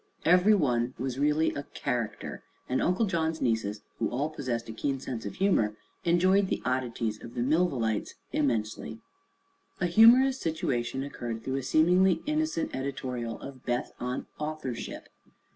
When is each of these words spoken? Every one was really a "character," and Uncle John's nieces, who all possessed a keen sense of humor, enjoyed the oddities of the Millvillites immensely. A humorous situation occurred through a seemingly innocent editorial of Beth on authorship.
Every 0.25 0.55
one 0.55 0.95
was 0.97 1.19
really 1.19 1.53
a 1.53 1.61
"character," 1.61 2.41
and 2.67 2.81
Uncle 2.81 3.05
John's 3.05 3.39
nieces, 3.39 3.83
who 3.99 4.09
all 4.09 4.31
possessed 4.31 4.67
a 4.67 4.71
keen 4.73 4.99
sense 4.99 5.27
of 5.27 5.35
humor, 5.35 5.77
enjoyed 6.05 6.47
the 6.47 6.59
oddities 6.65 7.23
of 7.23 7.35
the 7.35 7.41
Millvillites 7.43 8.15
immensely. 8.33 8.99
A 9.79 9.85
humorous 9.85 10.39
situation 10.41 11.03
occurred 11.03 11.43
through 11.43 11.57
a 11.57 11.61
seemingly 11.61 12.23
innocent 12.25 12.75
editorial 12.75 13.39
of 13.41 13.63
Beth 13.63 13.91
on 13.99 14.25
authorship. 14.39 15.07